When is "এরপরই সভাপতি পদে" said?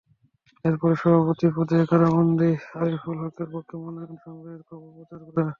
0.65-1.77